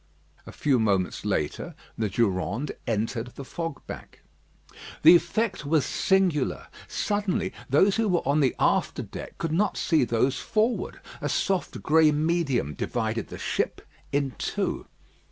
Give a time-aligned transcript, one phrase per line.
[0.47, 4.23] A few moments later, the Durande entered the fog bank.
[5.03, 6.69] The effect was singular.
[6.87, 11.01] Suddenly those who were on the after deck could not see those forward.
[11.21, 14.87] A soft grey medium divided the ship in two.